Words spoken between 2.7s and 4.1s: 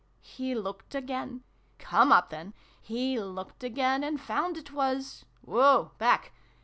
He looked again,